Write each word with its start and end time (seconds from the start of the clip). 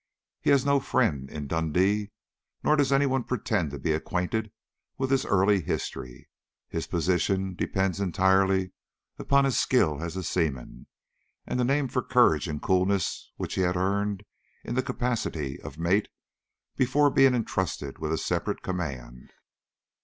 He 0.41 0.49
has 0.49 0.65
no 0.65 0.79
friend 0.79 1.29
in 1.29 1.45
Dundee, 1.45 2.09
nor 2.63 2.75
does 2.75 2.91
any 2.91 3.05
one 3.05 3.23
pretend 3.23 3.69
to 3.69 3.77
be 3.77 3.91
acquainted 3.91 4.51
with 4.97 5.11
his 5.11 5.27
early 5.27 5.61
history. 5.61 6.27
His 6.67 6.87
position 6.87 7.53
depends 7.53 7.99
entirely 7.99 8.71
upon 9.19 9.45
his 9.45 9.59
skill 9.59 10.01
as 10.01 10.17
a 10.17 10.23
seaman, 10.23 10.87
and 11.45 11.59
the 11.59 11.63
name 11.63 11.87
for 11.87 12.01
courage 12.01 12.47
and 12.47 12.59
coolness 12.63 13.31
which 13.35 13.53
he 13.53 13.61
had 13.61 13.75
earned 13.77 14.23
in 14.63 14.73
the 14.73 14.81
capacity 14.81 15.61
of 15.61 15.77
mate, 15.77 16.07
before 16.75 17.11
being 17.11 17.35
entrusted 17.35 17.99
with 17.99 18.11
a 18.11 18.17
separate 18.17 18.63
command. 18.63 19.29